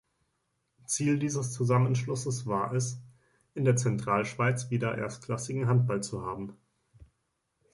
Ziel 0.87 1.19
dieses 1.19 1.51
Zusammenschlusses 1.53 2.47
war 2.47 2.73
es, 2.73 2.97
in 3.53 3.65
der 3.65 3.75
Zentralschweiz 3.75 4.71
wieder 4.71 4.97
erstklassigen 4.97 5.67
Handball 5.67 6.01
zu 6.01 6.25
haben. 6.25 6.57